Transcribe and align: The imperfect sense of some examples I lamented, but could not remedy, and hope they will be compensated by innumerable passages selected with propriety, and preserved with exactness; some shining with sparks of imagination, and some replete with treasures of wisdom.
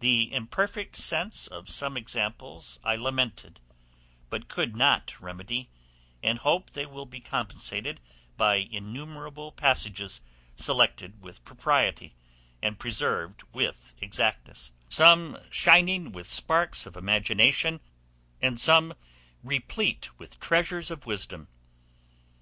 The 0.00 0.30
imperfect 0.34 0.96
sense 0.96 1.46
of 1.46 1.70
some 1.70 1.96
examples 1.96 2.78
I 2.84 2.94
lamented, 2.94 3.58
but 4.28 4.48
could 4.48 4.76
not 4.76 5.18
remedy, 5.18 5.70
and 6.22 6.40
hope 6.40 6.68
they 6.68 6.84
will 6.84 7.06
be 7.06 7.20
compensated 7.20 7.98
by 8.36 8.56
innumerable 8.56 9.50
passages 9.52 10.20
selected 10.56 11.22
with 11.22 11.42
propriety, 11.46 12.14
and 12.60 12.78
preserved 12.78 13.44
with 13.54 13.94
exactness; 13.98 14.72
some 14.90 15.38
shining 15.48 16.12
with 16.12 16.26
sparks 16.28 16.84
of 16.84 16.94
imagination, 16.94 17.80
and 18.42 18.60
some 18.60 18.92
replete 19.42 20.10
with 20.18 20.38
treasures 20.38 20.90
of 20.90 21.06
wisdom. 21.06 21.48